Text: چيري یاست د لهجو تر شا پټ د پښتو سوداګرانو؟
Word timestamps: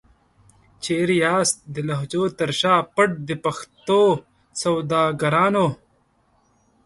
چيري 0.83 1.17
یاست 1.25 1.57
د 1.73 1.75
لهجو 1.87 2.23
تر 2.39 2.49
شا 2.59 2.75
پټ 2.95 3.09
د 3.27 3.29
پښتو 3.43 4.01
سوداګرانو؟ 4.61 5.67